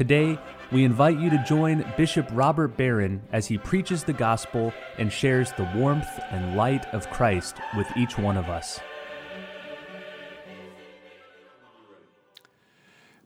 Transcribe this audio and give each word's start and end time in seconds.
Today, 0.00 0.38
we 0.72 0.84
invite 0.84 1.18
you 1.18 1.28
to 1.28 1.44
join 1.46 1.84
Bishop 1.94 2.26
Robert 2.32 2.74
Barron 2.74 3.20
as 3.32 3.48
he 3.48 3.58
preaches 3.58 4.02
the 4.02 4.14
gospel 4.14 4.72
and 4.96 5.12
shares 5.12 5.52
the 5.52 5.70
warmth 5.74 6.08
and 6.30 6.56
light 6.56 6.86
of 6.94 7.10
Christ 7.10 7.58
with 7.76 7.86
each 7.98 8.16
one 8.16 8.38
of 8.38 8.48
us. 8.48 8.80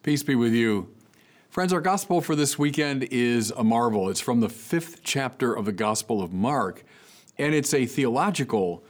Peace 0.02 0.24
be 0.24 0.34
with 0.34 0.52
you. 0.52 0.88
Friends, 1.48 1.72
our 1.72 1.80
gospel 1.80 2.20
for 2.20 2.34
this 2.34 2.58
weekend 2.58 3.04
is 3.04 3.52
a 3.52 3.62
marvel. 3.62 4.08
It's 4.08 4.18
from 4.18 4.40
the 4.40 4.48
fifth 4.48 5.04
chapter 5.04 5.54
of 5.54 5.66
the 5.66 5.72
Gospel 5.72 6.20
of 6.20 6.32
Mark, 6.32 6.82
and 7.38 7.54
it's 7.54 7.72
a 7.72 7.86
theological 7.86 8.82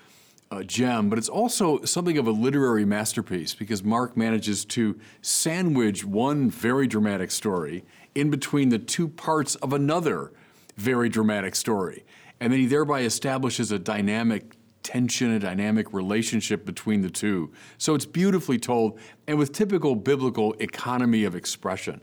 gem, 0.62 1.08
but 1.08 1.18
it's 1.18 1.28
also 1.28 1.82
something 1.84 2.18
of 2.18 2.26
a 2.26 2.30
literary 2.30 2.84
masterpiece 2.84 3.54
because 3.54 3.82
Mark 3.82 4.16
manages 4.16 4.64
to 4.66 4.98
sandwich 5.22 6.04
one 6.04 6.50
very 6.50 6.86
dramatic 6.86 7.30
story 7.30 7.84
in 8.14 8.30
between 8.30 8.68
the 8.68 8.78
two 8.78 9.08
parts 9.08 9.54
of 9.56 9.72
another 9.72 10.32
very 10.76 11.08
dramatic 11.08 11.54
story. 11.54 12.04
And 12.40 12.52
then 12.52 12.60
he 12.60 12.66
thereby 12.66 13.00
establishes 13.00 13.72
a 13.72 13.78
dynamic 13.78 14.56
tension, 14.82 15.30
a 15.32 15.38
dynamic 15.38 15.92
relationship 15.92 16.64
between 16.64 17.00
the 17.00 17.10
two. 17.10 17.50
So 17.78 17.94
it's 17.94 18.06
beautifully 18.06 18.58
told 18.58 18.98
and 19.26 19.38
with 19.38 19.52
typical 19.52 19.96
biblical 19.96 20.52
economy 20.60 21.24
of 21.24 21.34
expression. 21.34 22.00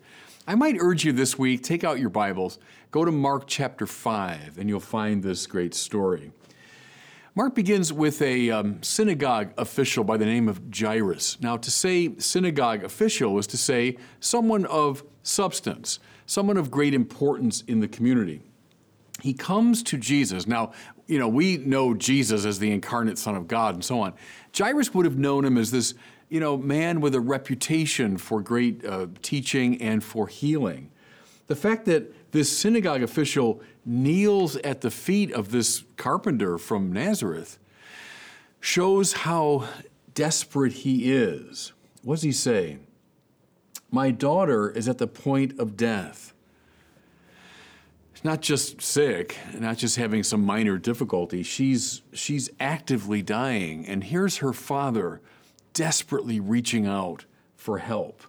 I 0.47 0.55
might 0.55 0.75
urge 0.79 1.05
you 1.05 1.13
this 1.13 1.37
week, 1.37 1.61
take 1.61 1.83
out 1.83 1.99
your 1.99 2.09
Bibles, 2.09 2.57
go 2.89 3.05
to 3.05 3.11
Mark 3.11 3.43
chapter 3.45 3.85
5, 3.85 4.57
and 4.57 4.67
you'll 4.67 4.79
find 4.79 5.21
this 5.21 5.45
great 5.45 5.75
story. 5.75 6.31
Mark 7.33 7.55
begins 7.55 7.93
with 7.93 8.21
a 8.21 8.51
um, 8.51 8.83
synagogue 8.83 9.53
official 9.57 10.03
by 10.03 10.17
the 10.17 10.25
name 10.25 10.49
of 10.49 10.59
Jairus. 10.77 11.37
Now, 11.39 11.55
to 11.55 11.71
say 11.71 12.13
synagogue 12.17 12.83
official 12.83 13.39
is 13.39 13.47
to 13.47 13.57
say 13.57 13.97
someone 14.19 14.65
of 14.65 15.05
substance, 15.23 15.99
someone 16.25 16.57
of 16.57 16.69
great 16.69 16.93
importance 16.93 17.63
in 17.67 17.79
the 17.79 17.87
community. 17.87 18.41
He 19.21 19.33
comes 19.33 19.81
to 19.83 19.97
Jesus. 19.97 20.45
Now, 20.45 20.73
you 21.07 21.19
know, 21.19 21.29
we 21.29 21.55
know 21.55 21.93
Jesus 21.93 22.43
as 22.43 22.59
the 22.59 22.69
incarnate 22.69 23.17
Son 23.17 23.35
of 23.35 23.47
God 23.47 23.75
and 23.75 23.85
so 23.85 24.01
on. 24.01 24.13
Jairus 24.57 24.93
would 24.93 25.05
have 25.05 25.17
known 25.17 25.45
him 25.45 25.57
as 25.57 25.71
this, 25.71 25.93
you 26.27 26.41
know, 26.41 26.57
man 26.57 26.99
with 26.99 27.15
a 27.15 27.21
reputation 27.21 28.17
for 28.17 28.41
great 28.41 28.83
uh, 28.83 29.07
teaching 29.21 29.81
and 29.81 30.03
for 30.03 30.27
healing. 30.27 30.91
The 31.47 31.55
fact 31.55 31.85
that 31.85 32.13
this 32.31 32.55
synagogue 32.55 33.03
official 33.03 33.61
kneels 33.85 34.55
at 34.57 34.81
the 34.81 34.91
feet 34.91 35.31
of 35.31 35.51
this 35.51 35.83
carpenter 35.97 36.57
from 36.57 36.91
Nazareth 36.91 37.57
shows 38.59 39.13
how 39.13 39.67
desperate 40.13 40.73
he 40.73 41.11
is. 41.11 41.73
What 42.03 42.15
does 42.15 42.23
he 42.23 42.31
say? 42.31 42.77
My 43.89 44.11
daughter 44.11 44.69
is 44.69 44.87
at 44.87 44.97
the 44.97 45.07
point 45.07 45.59
of 45.59 45.75
death. 45.75 46.33
Not 48.23 48.41
just 48.41 48.81
sick, 48.81 49.37
not 49.57 49.77
just 49.77 49.95
having 49.95 50.21
some 50.21 50.45
minor 50.45 50.77
difficulty, 50.77 51.41
she's, 51.41 52.03
she's 52.13 52.51
actively 52.59 53.23
dying. 53.23 53.85
And 53.87 54.03
here's 54.03 54.37
her 54.37 54.53
father 54.53 55.21
desperately 55.73 56.39
reaching 56.39 56.85
out 56.85 57.25
for 57.55 57.79
help. 57.79 58.21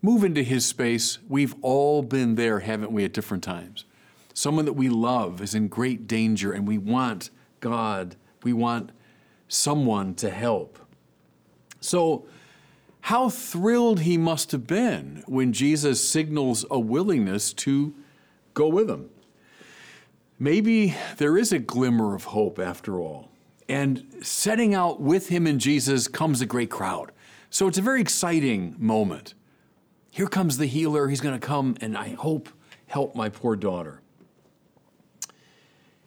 Move 0.00 0.24
into 0.24 0.42
his 0.42 0.64
space. 0.64 1.18
We've 1.28 1.54
all 1.62 2.02
been 2.02 2.36
there, 2.36 2.60
haven't 2.60 2.92
we, 2.92 3.04
at 3.04 3.12
different 3.12 3.42
times? 3.42 3.84
someone 4.38 4.66
that 4.66 4.74
we 4.74 4.88
love 4.88 5.40
is 5.40 5.52
in 5.52 5.66
great 5.66 6.06
danger, 6.06 6.52
and 6.52 6.66
we 6.66 6.78
want 6.78 7.30
God, 7.58 8.14
we 8.44 8.52
want 8.52 8.92
someone 9.48 10.14
to 10.14 10.30
help. 10.30 10.78
So, 11.80 12.26
how 13.02 13.30
thrilled 13.30 14.00
he 14.00 14.16
must 14.16 14.52
have 14.52 14.66
been 14.66 15.24
when 15.26 15.52
Jesus 15.52 16.06
signals 16.08 16.64
a 16.70 16.78
willingness 16.78 17.52
to 17.54 17.94
go 18.54 18.68
with 18.68 18.88
him. 18.88 19.10
Maybe 20.38 20.94
there 21.16 21.36
is 21.36 21.52
a 21.52 21.58
glimmer 21.58 22.14
of 22.14 22.24
hope 22.24 22.60
after 22.60 23.00
all. 23.00 23.30
And 23.68 24.04
setting 24.22 24.74
out 24.74 25.00
with 25.00 25.28
him 25.28 25.46
and 25.46 25.60
Jesus 25.60 26.06
comes 26.06 26.40
a 26.40 26.46
great 26.46 26.70
crowd. 26.70 27.12
So 27.50 27.66
it's 27.66 27.78
a 27.78 27.82
very 27.82 28.00
exciting 28.00 28.76
moment. 28.78 29.34
Here 30.10 30.26
comes 30.26 30.58
the 30.58 30.66
healer. 30.66 31.08
He's 31.08 31.20
going 31.20 31.38
to 31.38 31.46
come 31.46 31.76
and 31.80 31.96
I 31.96 32.10
hope 32.10 32.48
help 32.86 33.14
my 33.14 33.28
poor 33.28 33.56
daughter. 33.56 34.00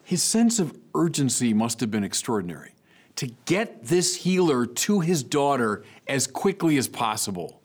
His 0.04 0.22
sense 0.22 0.60
of 0.60 0.78
urgency 0.94 1.54
must 1.54 1.80
have 1.80 1.90
been 1.90 2.04
extraordinary 2.04 2.74
to 3.16 3.28
get 3.46 3.86
this 3.86 4.18
healer 4.18 4.66
to 4.66 5.00
his 5.00 5.24
daughter 5.24 5.84
as 6.08 6.28
quickly 6.28 6.78
as 6.78 6.88
possible. 6.88 7.62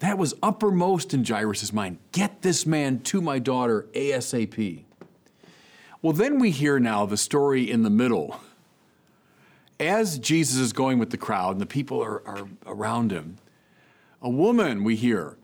That 0.00 0.18
was 0.18 0.34
uppermost 0.42 1.14
in 1.14 1.24
Jairus' 1.24 1.72
mind. 1.72 1.98
Get 2.10 2.42
this 2.42 2.66
man 2.66 3.00
to 3.00 3.20
my 3.20 3.38
daughter 3.38 3.86
ASAP. 3.94 4.84
Well, 6.02 6.12
then 6.12 6.40
we 6.40 6.50
hear 6.50 6.80
now 6.80 7.06
the 7.06 7.16
story 7.16 7.70
in 7.70 7.82
the 7.82 7.90
middle. 7.90 8.40
As 9.78 10.18
Jesus 10.18 10.58
is 10.58 10.72
going 10.72 10.98
with 10.98 11.10
the 11.10 11.16
crowd 11.16 11.52
and 11.52 11.60
the 11.60 11.66
people 11.66 12.02
are, 12.02 12.26
are 12.26 12.48
around 12.66 13.12
him, 13.12 13.38
a 14.22 14.30
woman, 14.30 14.84
we 14.84 14.96
hear, 14.96 15.36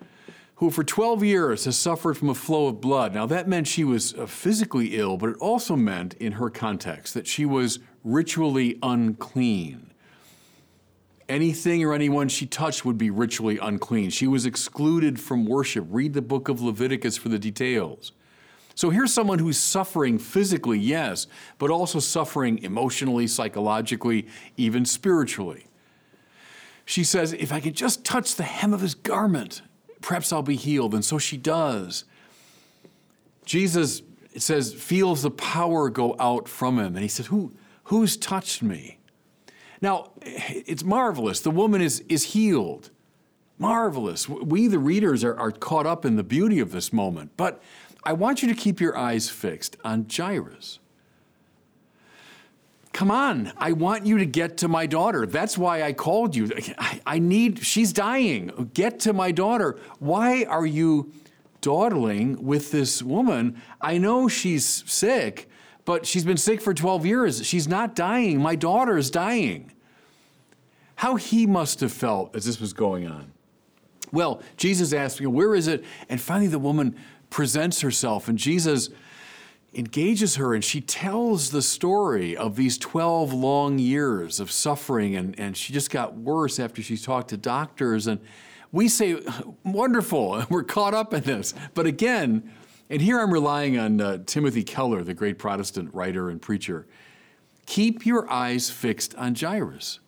who 0.57 0.71
for 0.71 0.83
12 0.85 1.23
years 1.25 1.65
has 1.65 1.79
suffered 1.79 2.17
from 2.17 2.31
a 2.31 2.35
flow 2.35 2.69
of 2.69 2.81
blood. 2.81 3.15
Now, 3.15 3.27
that 3.27 3.49
meant 3.49 3.67
she 3.67 3.85
was 3.85 4.15
uh, 4.15 4.27
physically 4.27 4.97
ill, 4.97 5.17
but 5.17 5.31
it 5.31 5.37
also 5.37 5.77
meant, 5.77 6.15
in 6.15 6.33
her 6.33 6.51
context, 6.51 7.15
that 7.15 7.27
she 7.27 7.45
was 7.45 7.79
ritually 8.03 8.79
unclean. 8.83 9.93
Anything 11.29 11.85
or 11.85 11.93
anyone 11.93 12.29
she 12.29 12.47
touched 12.47 12.85
would 12.85 12.99
be 12.99 13.11
ritually 13.11 13.59
unclean. 13.59 14.11
She 14.11 14.27
was 14.27 14.47
excluded 14.47 15.21
from 15.21 15.45
worship. 15.45 15.87
Read 15.91 16.15
the 16.15 16.23
book 16.23 16.49
of 16.49 16.61
Leviticus 16.61 17.17
for 17.19 17.29
the 17.29 17.39
details. 17.39 18.13
So 18.75 18.91
here's 18.91 19.13
someone 19.13 19.39
who's 19.39 19.59
suffering 19.59 20.19
physically, 20.19 20.79
yes, 20.79 21.27
but 21.59 21.71
also 21.71 21.99
suffering 21.99 22.59
emotionally, 22.65 23.27
psychologically, 23.27 24.27
even 24.57 24.85
spiritually. 24.85 25.68
She 26.89 27.05
says, 27.05 27.35
If 27.35 27.53
I 27.53 27.61
could 27.61 27.75
just 27.75 28.03
touch 28.03 28.37
the 28.37 28.45
hem 28.45 28.73
of 28.73 28.81
his 28.81 28.95
garment, 28.95 29.61
perhaps 30.01 30.33
I'll 30.33 30.41
be 30.41 30.57
healed. 30.57 30.95
And 30.95 31.05
so 31.05 31.19
she 31.19 31.37
does. 31.37 32.05
Jesus, 33.45 34.01
it 34.33 34.41
says, 34.41 34.73
feels 34.73 35.21
the 35.21 35.31
power 35.31 35.91
go 35.91 36.17
out 36.19 36.49
from 36.49 36.79
him. 36.79 36.97
And 36.97 37.01
he 37.01 37.09
says, 37.09 37.27
Who, 37.27 37.53
Who's 37.85 38.17
touched 38.17 38.63
me? 38.63 39.01
Now, 39.83 40.13
it's 40.23 40.83
marvelous. 40.83 41.41
The 41.41 41.51
woman 41.51 41.83
is, 41.83 42.01
is 42.09 42.25
healed. 42.33 42.89
Marvelous. 43.59 44.27
We, 44.27 44.67
the 44.67 44.79
readers, 44.79 45.23
are, 45.25 45.39
are 45.39 45.53
caught 45.53 45.85
up 45.85 46.07
in 46.07 46.17
the 46.17 46.25
beauty 46.25 46.59
of 46.59 46.73
this 46.73 46.91
moment. 46.91 47.33
But 47.37 47.63
I 48.03 48.15
want 48.15 48.41
you 48.41 48.49
to 48.49 48.55
keep 48.55 48.81
your 48.81 48.97
eyes 48.97 49.29
fixed 49.29 49.77
on 49.85 50.07
Jairus. 50.11 50.79
Come 52.99 53.13
on, 53.13 53.53
I 53.57 53.71
want 53.71 54.07
you 54.07 54.19
to 54.19 54.27
get 54.27 54.57
to 54.57 54.67
my 54.67 54.85
daughter. 54.85 55.25
That's 55.25 55.57
why 55.57 55.85
I 55.85 55.93
called 55.93 56.35
you. 56.35 56.51
I, 56.79 57.01
I 57.07 57.19
need, 57.21 57.65
she's 57.65 57.93
dying. 57.93 58.73
Get 58.75 58.99
to 58.99 59.13
my 59.13 59.31
daughter. 59.31 59.79
Why 60.01 60.43
are 60.43 60.67
you 60.67 61.13
dawdling 61.61 62.45
with 62.45 62.73
this 62.73 63.01
woman? 63.01 63.63
I 63.81 63.99
know 63.99 64.27
she's 64.27 64.67
sick, 64.91 65.49
but 65.85 66.07
she's 66.07 66.25
been 66.25 66.37
sick 66.37 66.61
for 66.61 66.75
12 66.75 67.07
years. 67.07 67.47
She's 67.47 67.69
not 67.69 67.95
dying. 67.95 68.43
My 68.43 68.57
daughter 68.57 68.99
is 68.99 69.13
dying. 69.13 69.71
How 70.97 71.15
he 71.15 71.47
must 71.47 71.79
have 71.79 71.93
felt 71.93 72.35
as 72.35 72.47
this 72.47 72.59
was 72.59 72.73
going 72.73 73.07
on. 73.07 73.31
Well, 74.11 74.43
Jesus 74.57 74.93
asked, 74.93 75.21
Where 75.21 75.55
is 75.55 75.69
it? 75.69 75.85
And 76.09 76.21
finally, 76.21 76.49
the 76.49 76.59
woman 76.59 76.97
presents 77.31 77.81
herself, 77.81 78.27
and 78.27 78.37
Jesus 78.37 78.91
engages 79.75 80.37
her 80.37 80.55
and 80.55 80.65
she 80.65 80.81
tells 80.81 81.51
the 81.51 81.63
story 81.63 82.37
of 82.37 82.57
these 82.57 82.79
12 82.79 83.33
long 83.33 83.79
years 83.79 84.41
of 84.41 84.51
suffering 84.51 85.15
and, 85.15 85.39
and 85.39 85.57
she 85.57 85.73
just 85.73 85.91
got 85.91 86.17
worse 86.17 86.59
after 86.59 86.83
she 86.83 86.97
talked 86.97 87.29
to 87.29 87.37
doctors. 87.37 88.07
And 88.07 88.21
we 88.73 88.89
say 88.89 89.21
wonderful 89.65 90.45
we're 90.51 90.63
caught 90.63 90.95
up 90.95 91.13
in 91.13 91.23
this. 91.23 91.55
But 91.75 91.87
again 91.87 92.51
and 92.91 93.03
here 93.03 93.21
i'm 93.21 93.33
relying 93.33 93.79
on 93.79 94.01
uh, 94.01 94.19
timothy 94.27 94.63
keller 94.63 95.03
the 95.03 95.15
great 95.15 95.39
protestant 95.39 95.93
writer 95.95 96.31
and 96.31 96.41
preacher 96.41 96.87
keep 97.67 98.07
your 98.07 98.31
eyes 98.31 98.71
fixed 98.71 99.15
on 99.17 99.35
jairus 99.35 100.01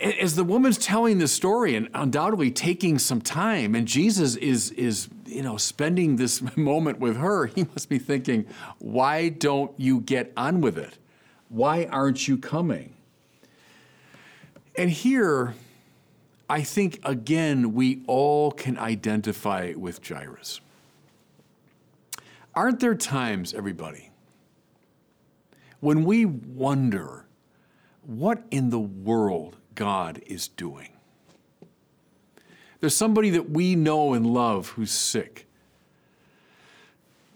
as 0.00 0.36
the 0.36 0.44
woman's 0.44 0.78
telling 0.78 1.18
the 1.18 1.28
story 1.28 1.74
and 1.74 1.88
undoubtedly 1.94 2.50
taking 2.50 2.98
some 2.98 3.20
time, 3.20 3.74
and 3.74 3.86
Jesus 3.86 4.36
is, 4.36 4.70
is 4.72 5.08
you 5.26 5.42
know, 5.42 5.56
spending 5.56 6.16
this 6.16 6.42
moment 6.56 7.00
with 7.00 7.16
her, 7.16 7.46
he 7.46 7.64
must 7.64 7.88
be 7.88 7.98
thinking, 7.98 8.46
why 8.78 9.28
don't 9.28 9.72
you 9.78 10.00
get 10.00 10.32
on 10.36 10.60
with 10.60 10.78
it? 10.78 10.98
Why 11.48 11.86
aren't 11.86 12.28
you 12.28 12.38
coming? 12.38 12.94
And 14.76 14.90
here, 14.90 15.54
I 16.48 16.62
think, 16.62 17.00
again, 17.04 17.74
we 17.74 18.02
all 18.06 18.52
can 18.52 18.78
identify 18.78 19.74
with 19.76 20.06
Jairus. 20.06 20.60
Aren't 22.54 22.80
there 22.80 22.94
times, 22.94 23.54
everybody, 23.54 24.10
when 25.80 26.04
we 26.04 26.24
wonder 26.24 27.26
what 28.02 28.42
in 28.50 28.70
the 28.70 28.78
world 28.78 29.56
God 29.74 30.22
is 30.26 30.48
doing? 30.48 30.88
There's 32.80 32.96
somebody 32.96 33.30
that 33.30 33.50
we 33.50 33.76
know 33.76 34.12
and 34.12 34.26
love 34.26 34.70
who's 34.70 34.90
sick. 34.90 35.46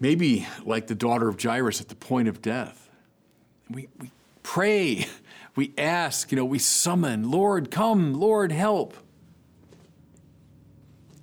Maybe 0.01 0.47
like 0.65 0.89
the 0.89 0.95
daughter 0.95 1.29
of 1.29 1.41
Jairus 1.41 1.81
at 1.81 1.89
the 1.89 1.95
point 1.95 2.29
of 2.29 2.43
death. 2.43 2.91
We, 3.71 3.89
we 4.01 4.11
pray, 4.43 5.07
we 5.55 5.73
ask, 5.79 6.31
you 6.33 6.37
know, 6.37 6.45
we 6.45 6.59
summon, 6.59 7.31
Lord, 7.31 7.71
come, 7.71 8.15
Lord, 8.15 8.53
help. 8.53 8.95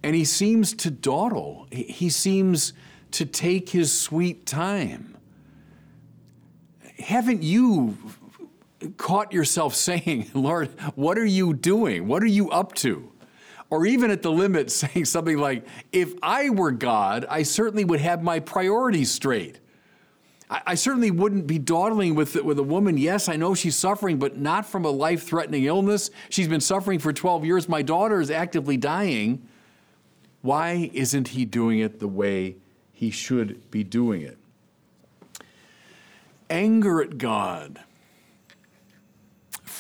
And 0.02 0.16
he 0.16 0.26
seems 0.26 0.74
to 0.74 0.92
dawdle. 0.92 1.68
He 1.72 2.10
seems 2.10 2.74
to 3.12 3.26
take 3.26 3.70
his 3.70 3.98
sweet 3.98 4.46
time. 4.46 5.18
Haven't 7.00 7.44
you 7.44 7.98
caught 8.92 9.34
yourself 9.34 9.76
saying, 9.76 10.32
Lord, 10.34 10.70
what 10.96 11.18
are 11.18 11.26
you 11.26 11.54
doing? 11.54 12.08
What 12.08 12.24
are 12.24 12.28
you 12.28 12.50
up 12.52 12.74
to? 12.76 13.12
Or 13.70 13.86
even 13.86 14.12
at 14.12 14.22
the 14.22 14.32
limit, 14.32 14.72
saying 14.72 15.06
something 15.06 15.38
like, 15.38 15.66
if 15.92 16.14
I 16.22 16.50
were 16.50 16.72
God, 16.72 17.26
I 17.30 17.44
certainly 17.44 17.86
would 17.86 18.02
have 18.02 18.22
my 18.22 18.40
priorities 18.40 19.12
straight. 19.12 19.60
I, 20.66 20.76
certainly 20.76 21.10
wouldn't 21.10 21.48
be 21.48 21.58
dawdling 21.58 22.14
with, 22.14 22.36
with 22.44 22.60
a 22.60 22.64
woman. 22.64 22.98
Yes, 22.98 23.28
I 23.28 23.38
know 23.38 23.56
she's 23.56 23.76
suffering, 23.76 24.20
but 24.20 24.38
not 24.38 24.68
from 24.68 24.86
a 24.86 24.90
life 24.90 25.24
threatening 25.24 25.64
illness. 25.64 26.12
She's 26.30 26.48
been 26.48 26.62
suffering 26.62 27.00
for 27.00 27.12
12 27.12 27.44
years. 27.44 27.68
My 27.68 27.82
daughter 27.82 28.22
is 28.22 28.30
actively 28.30 28.78
dying. 28.78 29.48
Why 30.42 30.92
isn't 30.94 31.30
he 31.30 31.46
doing 31.46 31.80
it 31.80 32.00
the 32.00 32.08
way 32.08 32.58
he 32.92 33.10
should 33.10 33.72
be 33.72 33.84
doing 33.84 34.22
it? 34.22 34.38
Anger 36.50 37.02
at 37.02 37.18
God, 37.18 37.80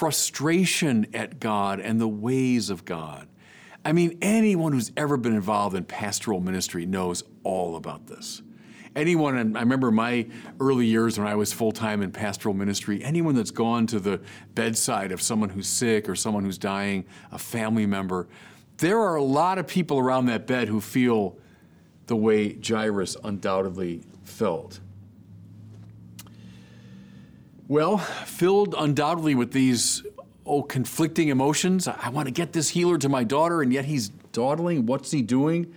frustration 0.04 1.08
at 1.14 1.40
God 1.40 1.80
and 1.80 2.02
the 2.02 2.10
ways 2.10 2.70
of 2.70 2.84
God. 2.84 3.26
I 3.86 3.94
mean, 3.94 4.18
anyone 4.22 4.74
who's 4.74 4.92
ever 4.98 5.16
been 5.16 5.34
involved 5.34 5.78
in 5.78 5.86
pastoral 5.86 6.42
ministry 6.42 6.86
knows 6.86 7.24
all 7.46 7.78
about 7.78 8.08
this. 8.08 8.42
Anyone, 8.98 9.38
and 9.38 9.58
I 9.58 9.62
remember 9.62 9.92
my 9.92 10.28
early 10.60 10.88
years 10.88 11.18
when 11.18 11.26
I 11.26 11.36
was 11.36 11.54
full 11.54 11.72
time 11.72 12.02
in 12.02 12.12
pastoral 12.12 12.54
ministry, 12.54 13.02
anyone 13.02 13.34
that's 13.34 13.52
gone 13.52 13.88
to 13.88 14.00
the 14.02 14.20
bedside 14.56 15.14
of 15.14 15.22
someone 15.22 15.48
who's 15.48 15.70
sick 15.70 16.10
or 16.10 16.16
someone 16.16 16.44
who's 16.44 16.58
dying, 16.58 17.06
a 17.32 17.40
family 17.40 17.86
member, 17.86 18.28
there 18.80 19.00
are 19.00 19.16
a 19.16 19.24
lot 19.24 19.58
of 19.58 19.68
people 19.68 20.00
around 20.00 20.26
that 20.26 20.46
bed 20.46 20.68
who 20.68 20.82
feel 20.82 21.38
the 22.08 22.18
way 22.18 22.60
Jairus 22.62 23.16
undoubtedly 23.24 24.04
felt. 24.26 24.82
Well, 27.68 27.98
filled 27.98 28.76
undoubtedly 28.78 29.36
with 29.36 29.54
these 29.54 30.04
oh 30.46 30.64
conflicting 30.64 31.30
emotions. 31.30 31.88
I 31.88 32.10
want 32.10 32.28
to 32.28 32.34
get 32.34 32.52
this 32.52 32.70
healer 32.70 32.98
to 32.98 33.08
my 33.08 33.24
daughter, 33.24 33.62
and 33.62 33.72
yet 33.72 33.86
he's 33.86 34.10
dawdling. 34.10 34.86
What's 34.86 35.12
he 35.12 35.22
doing? 35.22 35.74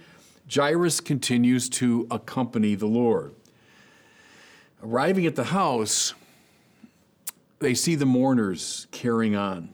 Jairus 0.52 1.00
continues 1.00 1.68
to 1.70 2.06
accompany 2.10 2.74
the 2.74 2.86
Lord. 2.86 3.34
Arriving 4.82 5.26
at 5.26 5.36
the 5.36 5.44
house, 5.44 6.14
they 7.60 7.74
see 7.74 7.94
the 7.94 8.06
mourners 8.06 8.88
carrying 8.90 9.36
on. 9.36 9.72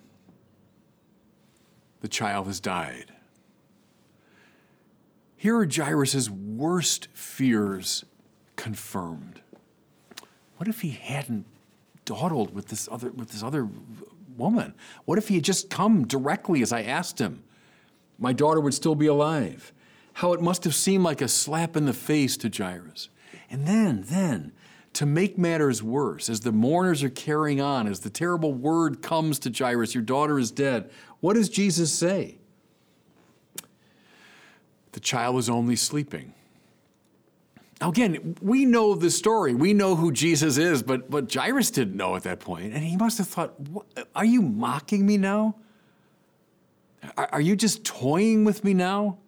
The 2.03 2.09
child 2.09 2.47
has 2.47 2.61
died. 2.61 3.07
Here 5.37 5.57
are 5.57 5.67
Jairus' 5.67 6.29
worst 6.29 7.09
fears 7.15 8.05
confirmed. 8.57 9.41
What 10.59 10.69
if 10.69 10.83
he 10.83 10.91
hadn't 10.91 11.47
dawdled 12.13 12.55
with 12.55 12.69
this 12.69 12.89
other 12.91 13.11
with 13.11 13.31
this 13.31 13.43
other 13.43 13.69
woman? 14.37 14.75
What 15.05 15.19
if 15.19 15.29
he 15.29 15.37
had 15.37 15.45
just 15.45 15.71
come 15.71 16.07
directly 16.07 16.63
as 16.63 16.73
I 16.73 16.83
asked 16.83 17.19
him? 17.19 17.43
My 18.19 18.33
daughter 18.33 18.61
would 18.61 18.75
still 18.75 18.95
be 18.95 19.07
alive. 19.07 19.73
How 20.15 20.33
it 20.35 20.43
must 20.43 20.65
have 20.65 20.75
seemed 20.75 21.05
like 21.05 21.23
a 21.23 21.29
slap 21.29 21.77
in 21.77 21.87
the 21.87 21.95
face 21.95 22.37
to 22.39 22.51
Jairus. 22.51 23.09
And 23.51 23.67
then, 23.67 24.03
then, 24.07 24.53
to 24.93 25.07
make 25.07 25.39
matters 25.39 25.83
worse, 25.83 26.29
as 26.29 26.41
the 26.41 26.53
mourners 26.53 27.03
are 27.03 27.09
carrying 27.09 27.61
on, 27.63 27.87
as 27.87 28.01
the 28.01 28.11
terrible 28.11 28.53
word 28.53 29.01
comes 29.01 29.39
to 29.41 29.51
Jairus, 29.51 29.95
your 29.95 30.03
daughter 30.03 30.39
is 30.39 30.51
dead, 30.51 30.91
what 31.21 31.35
does 31.35 31.49
Jesus 31.49 31.93
say? 31.93 32.39
The 34.93 35.01
child 35.01 35.39
is 35.39 35.49
only 35.49 35.77
sleeping. 35.77 36.35
Now, 37.83 37.89
again, 37.89 38.37
we 38.41 38.65
know 38.65 38.95
the 38.95 39.11
story. 39.11 39.55
We 39.55 39.75
know 39.75 39.97
who 39.97 40.13
Jesus 40.13 40.57
is, 40.57 40.85
but, 40.85 41.11
but 41.11 41.35
Jairus 41.35 41.69
didn't 41.73 41.97
know 41.97 42.15
at 42.15 42.23
that 42.23 42.39
point. 42.39 42.75
And 42.75 42.85
he 42.85 42.97
must 42.97 43.19
have 43.19 43.27
thought, 43.27 43.55
Are 44.15 44.25
you 44.25 44.41
mocking 44.41 45.05
me 45.05 45.17
now? 45.17 45.57
Are, 47.17 47.29
are 47.33 47.41
you 47.41 47.57
just 47.57 47.83
toying 47.85 48.45
with 48.45 48.63
me 48.63 48.73
now? 48.73 49.19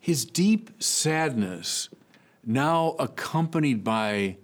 His 0.00 0.24
deep 0.24 0.82
sadness, 0.82 1.88
now 2.44 2.96
accompanied 2.98 3.84
by 3.84 4.38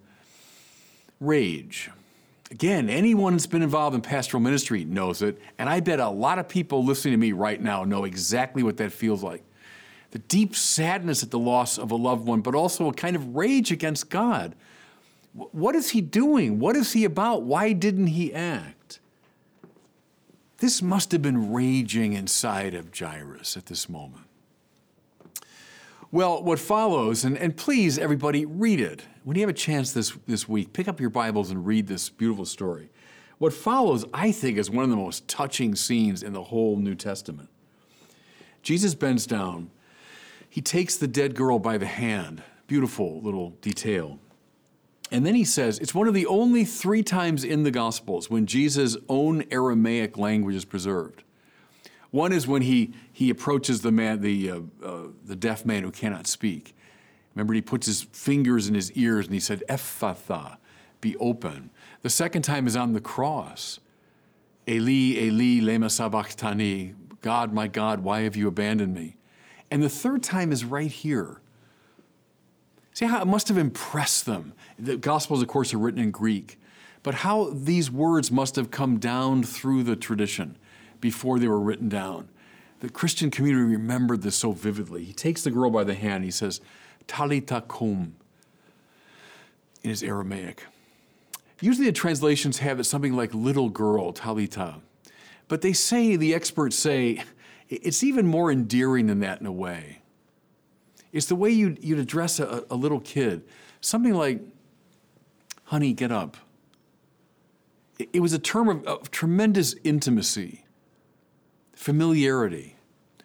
rage, 1.18 1.90
Again, 2.52 2.88
anyone 2.88 3.32
that's 3.32 3.46
been 3.46 3.62
involved 3.62 3.96
in 3.96 4.00
pastoral 4.00 4.40
ministry 4.40 4.84
knows 4.84 5.22
it, 5.22 5.38
and 5.58 5.68
I 5.68 5.80
bet 5.80 6.00
a 6.00 6.08
lot 6.08 6.38
of 6.38 6.48
people 6.48 6.82
listening 6.84 7.12
to 7.12 7.18
me 7.18 7.32
right 7.32 7.60
now 7.60 7.84
know 7.84 8.04
exactly 8.04 8.62
what 8.62 8.78
that 8.78 8.90
feels 8.90 9.22
like. 9.22 9.42
The 10.10 10.18
deep 10.20 10.56
sadness 10.56 11.22
at 11.22 11.30
the 11.30 11.38
loss 11.38 11.78
of 11.78 11.90
a 11.90 11.96
loved 11.96 12.26
one, 12.26 12.40
but 12.40 12.54
also 12.54 12.88
a 12.88 12.94
kind 12.94 13.14
of 13.14 13.36
rage 13.36 13.70
against 13.70 14.08
God. 14.08 14.54
What 15.34 15.74
is 15.74 15.90
he 15.90 16.00
doing? 16.00 16.58
What 16.58 16.76
is 16.76 16.92
he 16.92 17.04
about? 17.04 17.42
Why 17.42 17.72
didn't 17.72 18.08
he 18.08 18.32
act? 18.32 19.00
This 20.58 20.82
must 20.82 21.12
have 21.12 21.22
been 21.22 21.52
raging 21.52 22.14
inside 22.14 22.74
of 22.74 22.96
Jairus 22.96 23.56
at 23.56 23.66
this 23.66 23.88
moment. 23.88 24.24
Well, 26.10 26.42
what 26.42 26.58
follows, 26.58 27.22
and, 27.24 27.36
and 27.36 27.54
please, 27.54 27.98
everybody, 27.98 28.46
read 28.46 28.80
it. 28.80 29.02
When 29.24 29.36
you 29.36 29.42
have 29.42 29.50
a 29.50 29.52
chance 29.52 29.92
this, 29.92 30.16
this 30.26 30.48
week, 30.48 30.72
pick 30.72 30.88
up 30.88 31.00
your 31.00 31.10
Bibles 31.10 31.50
and 31.50 31.66
read 31.66 31.86
this 31.86 32.08
beautiful 32.08 32.46
story. 32.46 32.88
What 33.36 33.52
follows, 33.52 34.06
I 34.12 34.32
think, 34.32 34.56
is 34.56 34.70
one 34.70 34.84
of 34.84 34.90
the 34.90 34.96
most 34.96 35.28
touching 35.28 35.76
scenes 35.76 36.22
in 36.22 36.32
the 36.32 36.44
whole 36.44 36.76
New 36.76 36.94
Testament. 36.94 37.50
Jesus 38.62 38.94
bends 38.94 39.26
down, 39.26 39.70
he 40.48 40.60
takes 40.60 40.96
the 40.96 41.08
dead 41.08 41.34
girl 41.34 41.58
by 41.58 41.78
the 41.78 41.86
hand, 41.86 42.42
beautiful 42.66 43.20
little 43.20 43.50
detail. 43.60 44.18
And 45.10 45.24
then 45.24 45.34
he 45.34 45.44
says, 45.44 45.78
it's 45.78 45.94
one 45.94 46.06
of 46.06 46.14
the 46.14 46.26
only 46.26 46.64
three 46.64 47.02
times 47.02 47.42
in 47.44 47.62
the 47.62 47.70
Gospels 47.70 48.28
when 48.28 48.46
Jesus' 48.46 48.96
own 49.08 49.44
Aramaic 49.50 50.18
language 50.18 50.54
is 50.54 50.64
preserved. 50.64 51.22
One 52.10 52.32
is 52.32 52.46
when 52.46 52.62
he, 52.62 52.94
he 53.12 53.30
approaches 53.30 53.82
the 53.82 53.92
man, 53.92 54.20
the, 54.20 54.50
uh, 54.50 54.60
uh, 54.82 55.02
the 55.24 55.36
deaf 55.36 55.64
man 55.64 55.82
who 55.82 55.90
cannot 55.90 56.26
speak. 56.26 56.74
Remember, 57.34 57.54
he 57.54 57.60
puts 57.60 57.86
his 57.86 58.02
fingers 58.12 58.68
in 58.68 58.74
his 58.74 58.90
ears 58.92 59.26
and 59.26 59.34
he 59.34 59.40
said, 59.40 59.62
Ephphatha, 59.68 60.56
be 61.00 61.16
open. 61.18 61.70
The 62.02 62.10
second 62.10 62.42
time 62.42 62.66
is 62.66 62.76
on 62.76 62.92
the 62.92 63.00
cross. 63.00 63.80
Eli, 64.66 65.18
Eli, 65.18 65.64
lema 65.64 65.90
sabachthani, 65.90 66.94
God, 67.22 67.52
my 67.52 67.68
God, 67.68 68.00
why 68.00 68.22
have 68.22 68.36
you 68.36 68.48
abandoned 68.48 68.94
me? 68.94 69.16
And 69.70 69.82
the 69.82 69.88
third 69.88 70.22
time 70.22 70.52
is 70.52 70.64
right 70.64 70.90
here. 70.90 71.40
See 72.94 73.06
how 73.06 73.22
it 73.22 73.26
must 73.26 73.48
have 73.48 73.58
impressed 73.58 74.26
them. 74.26 74.54
The 74.78 74.96
Gospels, 74.96 75.42
of 75.42 75.48
course, 75.48 75.72
are 75.72 75.78
written 75.78 76.00
in 76.00 76.10
Greek, 76.10 76.58
but 77.02 77.14
how 77.14 77.50
these 77.50 77.90
words 77.90 78.30
must 78.30 78.56
have 78.56 78.70
come 78.70 78.98
down 78.98 79.42
through 79.42 79.84
the 79.84 79.94
tradition 79.94 80.56
before 81.00 81.38
they 81.38 81.48
were 81.48 81.60
written 81.60 81.88
down. 81.88 82.28
The 82.80 82.88
Christian 82.88 83.30
community 83.30 83.64
remembered 83.72 84.22
this 84.22 84.36
so 84.36 84.52
vividly. 84.52 85.04
He 85.04 85.12
takes 85.12 85.42
the 85.42 85.50
girl 85.50 85.70
by 85.70 85.84
the 85.84 85.94
hand. 85.94 86.24
He 86.24 86.30
says, 86.30 86.60
Talita 87.06 87.66
kum, 87.66 88.14
in 89.82 89.90
his 89.90 90.02
Aramaic. 90.02 90.64
Usually 91.60 91.86
the 91.86 91.92
translations 91.92 92.58
have 92.58 92.78
it 92.78 92.84
something 92.84 93.14
like 93.14 93.34
little 93.34 93.68
girl, 93.68 94.12
Talita. 94.12 94.80
But 95.48 95.62
they 95.62 95.72
say, 95.72 96.14
the 96.14 96.34
experts 96.34 96.76
say, 96.76 97.22
it's 97.68 98.02
even 98.02 98.26
more 98.26 98.50
endearing 98.50 99.06
than 99.06 99.20
that 99.20 99.40
in 99.40 99.46
a 99.46 99.52
way. 99.52 100.00
It's 101.12 101.26
the 101.26 101.36
way 101.36 101.50
you'd, 101.50 101.82
you'd 101.82 101.98
address 101.98 102.38
a, 102.40 102.64
a 102.70 102.76
little 102.76 103.00
kid. 103.00 103.42
Something 103.80 104.14
like, 104.14 104.40
honey, 105.64 105.92
get 105.92 106.12
up. 106.12 106.36
it 107.98 108.20
was 108.20 108.32
a 108.32 108.38
term 108.38 108.68
of, 108.68 108.84
of 108.86 109.10
tremendous 109.10 109.74
intimacy, 109.84 110.64
familiarity, 111.74 112.76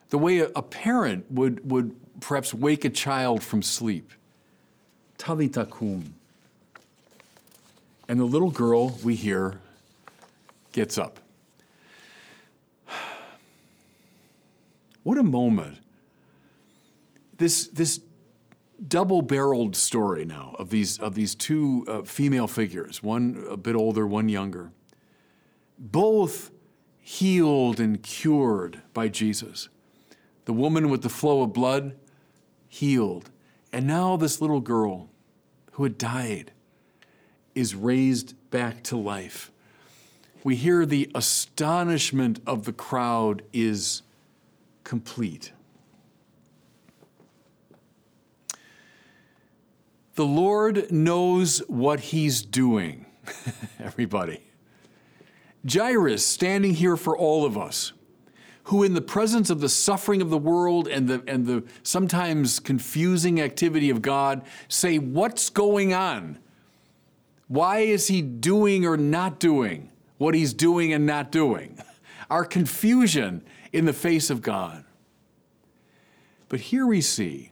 the 0.09 0.17
way 0.17 0.39
a, 0.39 0.50
a, 0.55 0.62
parent 0.62 1.25
would, 1.31 1.69
would 1.69 1.95
perhaps 2.19 2.53
wake 2.53 2.85
a 2.85 2.89
child 2.89 3.43
from 3.43 3.62
sleep. 3.62 4.12
Talitha 5.17 5.65
kum. 5.65 6.15
And 8.07 8.19
the 8.19 8.25
little 8.25 8.51
girl, 8.51 8.89
we 9.03 9.15
hear, 9.15 9.59
gets 10.71 10.97
up. 10.97 11.19
What 15.03 15.17
a 15.17 15.24
moment. 15.24 15.79
This, 17.38 17.67
this 17.67 18.00
double-barreled 18.88 19.75
story 19.75 20.25
now 20.25 20.55
of 20.60 20.69
these, 20.69 21.00
of 21.00 21.15
these 21.15 21.36
two 21.36 21.86
uh, 21.88 22.01
female 22.03 22.48
figures, 22.48 23.03
one 23.03 23.45
a 23.50 23.57
bit 23.57 23.75
older, 23.75 24.07
one 24.07 24.29
younger, 24.29 24.72
both 25.77 26.51
healed 27.00 27.79
and 27.79 28.01
cured 28.01 28.81
by 28.93 29.10
Jesus. 29.10 29.69
The 30.45 30.53
woman 30.53 30.89
with 30.89 31.01
the 31.01 31.10
flow 31.10 31.41
of 31.41 31.53
blood, 31.53 31.95
healed. 32.67 33.29
And 33.72 33.86
now 33.88 34.17
this 34.17 34.39
little 34.39 34.62
girl 34.62 35.10
who 35.74 35.83
had 35.83 35.98
died 35.98 36.51
is 37.55 37.75
raised 37.75 38.36
back 38.51 38.83
to 38.83 38.98
life. 38.98 39.51
We 40.43 40.55
hear 40.55 40.86
the 40.86 41.12
astonishment 41.15 42.39
of 42.45 42.65
the 42.65 42.74
crowd 42.74 43.43
is 43.53 44.01
complete. 44.83 45.51
The 50.15 50.25
Lord 50.25 50.91
knows 50.91 51.59
what 51.67 51.99
He's 51.99 52.43
doing, 52.43 53.05
everybody. 53.79 54.41
Jairus, 55.69 56.25
standing 56.25 56.73
here 56.73 56.97
for 56.97 57.17
all 57.17 57.45
of 57.45 57.57
us, 57.57 57.93
who, 58.65 58.83
in 58.83 58.93
the 58.93 59.01
presence 59.01 59.49
of 59.49 59.59
the 59.59 59.69
suffering 59.69 60.21
of 60.21 60.29
the 60.29 60.37
world 60.37 60.87
and 60.87 61.07
the, 61.07 61.23
and 61.27 61.45
the 61.45 61.63
sometimes 61.81 62.59
confusing 62.59 63.41
activity 63.41 63.89
of 63.89 64.01
God, 64.01 64.43
say, 64.67 64.99
What's 64.99 65.49
going 65.49 65.93
on? 65.93 66.37
Why 67.47 67.79
is 67.79 68.07
He 68.07 68.21
doing 68.21 68.85
or 68.85 68.97
not 68.97 69.39
doing 69.39 69.89
what 70.17 70.35
He's 70.35 70.53
doing 70.53 70.93
and 70.93 71.05
not 71.05 71.31
doing? 71.31 71.77
Our 72.29 72.45
confusion 72.45 73.43
in 73.74 73.86
the 73.86 73.94
face 73.94 74.30
of 74.30 74.42
God. 74.42 74.86
But 76.48 76.62
here 76.62 76.86
we 76.86 77.01
see 77.01 77.50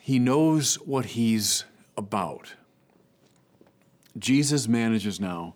he 0.00 0.18
knows 0.18 0.76
what 0.76 1.06
he's 1.06 1.64
about. 1.96 2.54
Jesus 4.18 4.66
manages 4.66 5.20
now 5.20 5.54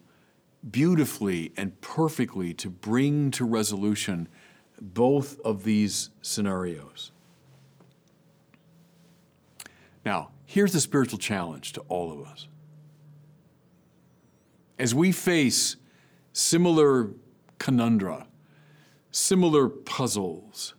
beautifully 0.69 1.53
and 1.57 1.81
perfectly 1.81 2.55
to 2.55 2.71
bring 2.71 3.31
to 3.33 3.45
resolution 3.45 4.29
both 4.81 5.41
of 5.41 5.65
these 5.65 6.11
scenarios. 6.23 7.13
Now, 10.05 10.31
here's 10.45 10.73
the 10.73 10.81
spiritual 10.81 11.19
challenge 11.19 11.73
to 11.73 11.81
all 11.89 12.13
of 12.13 12.27
us. 12.27 12.47
As 14.79 14.95
we 14.95 15.11
face 15.11 15.77
similar 16.33 17.11
conundra, 17.59 18.27
similar 19.17 19.67
puzzles, 19.71 20.75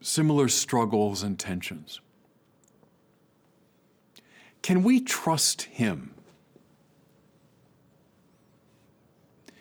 similar 0.00 0.48
struggles 0.48 1.22
and 1.22 1.38
tensions. 1.38 2.00
Can 4.62 4.82
we 4.82 5.00
trust 5.00 5.62
Him? 5.62 6.12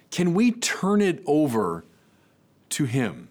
Can 0.09 0.33
we 0.33 0.51
turn 0.51 0.99
it 0.99 1.21
over 1.27 1.85
to 2.69 2.85
Him? 2.85 3.29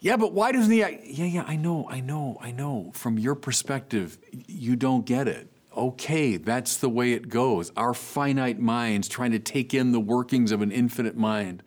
Yeah, 0.00 0.16
but 0.16 0.32
why 0.32 0.50
doesn't 0.50 0.72
He? 0.72 0.80
Yeah, 0.80 1.24
yeah, 1.24 1.44
I 1.46 1.54
know, 1.54 1.88
I 1.88 2.00
know, 2.00 2.36
I 2.40 2.50
know. 2.50 2.90
From 2.94 3.16
your 3.16 3.36
perspective, 3.36 4.18
you 4.32 4.74
don't 4.74 5.06
get 5.06 5.28
it. 5.28 5.48
Okay, 5.76 6.36
that's 6.36 6.76
the 6.76 6.88
way 6.88 7.12
it 7.12 7.28
goes. 7.28 7.70
Our 7.76 7.94
finite 7.94 8.58
minds 8.58 9.06
trying 9.08 9.30
to 9.30 9.38
take 9.38 9.72
in 9.72 9.92
the 9.92 10.00
workings 10.00 10.50
of 10.50 10.62
an 10.62 10.72
infinite 10.72 11.16
mind. 11.16 11.62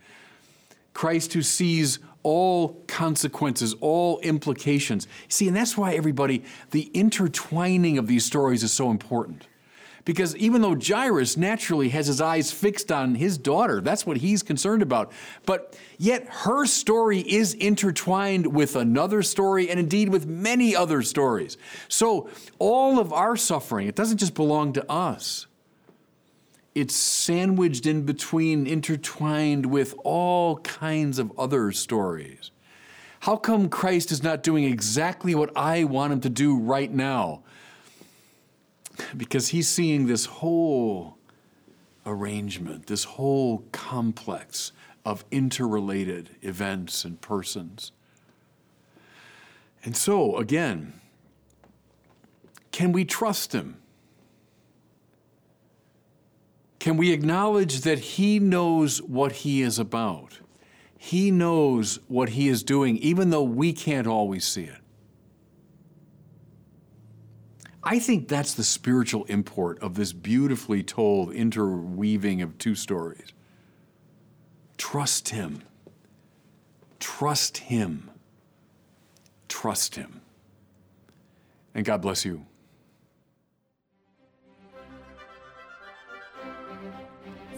Christ 0.94 1.34
who 1.34 1.42
sees 1.42 2.00
all 2.24 2.84
consequences, 2.88 3.74
all 3.82 4.20
implications. 4.20 5.08
See, 5.28 5.48
and 5.48 5.56
that's 5.56 5.78
why 5.78 5.94
everybody, 5.94 6.44
the 6.72 6.92
intertwining 6.94 7.98
of 7.98 8.08
these 8.08 8.26
stories 8.26 8.64
is 8.64 8.72
so 8.72 8.92
important. 8.92 9.48
Because 10.04 10.36
even 10.38 10.62
though 10.62 10.76
Jairus 10.76 11.38
naturally 11.38 11.90
has 11.90 12.08
his 12.08 12.22
eyes 12.22 12.52
fixed 12.52 12.92
on 12.92 13.16
his 13.16 13.38
daughter, 13.38 13.82
that's 13.82 14.06
what 14.06 14.18
he's 14.18 14.42
concerned 14.42 14.82
about. 14.82 15.12
But 15.46 15.78
yet 16.00 16.28
her 16.28 16.66
story 16.66 17.20
is 17.20 17.54
intertwined 17.54 18.48
with 18.48 18.76
another 18.76 19.22
story 19.22 19.70
and 19.70 19.80
indeed 19.80 20.10
with 20.10 20.26
many 20.26 20.76
other 20.76 21.04
stories. 21.04 21.58
So 21.88 22.30
all 22.58 23.00
of 23.00 23.14
our 23.14 23.36
suffering, 23.36 23.88
it 23.88 23.96
doesn't 23.96 24.18
just 24.18 24.34
belong 24.34 24.74
to 24.74 24.92
us 24.92 25.46
it's 26.74 26.96
sandwiched 26.96 27.86
in 27.86 28.04
between, 28.04 28.66
intertwined 28.66 29.66
with 29.66 29.94
all 30.04 30.58
kinds 30.58 31.20
of 31.20 31.38
other 31.38 31.72
stories. 31.72 32.52
How 33.22 33.36
come 33.36 33.70
Christ 33.70 34.12
is 34.12 34.24
not 34.24 34.42
doing 34.42 34.64
exactly 34.64 35.36
what 35.36 35.52
I 35.56 35.84
want 35.84 36.14
him 36.14 36.22
to 36.22 36.30
do 36.30 36.58
right 36.58 36.92
now? 36.92 37.44
Because 39.16 39.50
he's 39.50 39.68
seeing 39.68 40.08
this 40.08 40.26
whole 40.26 41.18
arrangement, 42.06 42.88
this 42.88 43.04
whole 43.04 43.64
complex 43.72 44.72
of 45.06 45.26
interrelated 45.32 46.32
events 46.42 47.06
and 47.06 47.20
persons. 47.22 47.92
And 49.84 49.96
so, 49.98 50.38
again, 50.38 50.94
can 52.72 52.92
we 52.92 53.04
trust 53.04 53.54
him? 53.54 53.81
Can 56.82 56.98
we 56.98 57.12
acknowledge 57.12 57.82
that 57.82 58.00
He 58.00 58.40
knows 58.40 59.04
what 59.04 59.32
He 59.34 59.62
is 59.62 59.78
about? 59.78 60.40
He 60.98 61.30
knows 61.30 62.00
what 62.08 62.30
He 62.30 62.48
is 62.48 62.64
doing, 62.64 62.98
even 62.98 63.30
though 63.30 63.44
we 63.44 63.72
can't 63.72 64.08
always 64.08 64.48
see 64.48 64.64
it. 64.64 64.80
I 67.84 68.00
think 68.00 68.28
that's 68.28 68.56
the 68.56 68.64
spiritual 68.64 69.26
import 69.26 69.78
of 69.84 69.94
this 69.94 70.12
beautifully 70.12 70.82
told 70.82 71.32
interweaving 71.34 72.42
of 72.42 72.58
two 72.58 72.74
stories. 72.74 73.32
Trust 74.80 75.30
Him. 75.30 75.62
Trust 77.00 77.60
Him. 77.60 78.10
Trust 79.48 79.94
Him. 79.94 80.22
And 81.76 81.86
God 81.86 82.02
bless 82.02 82.26
you. 82.26 82.48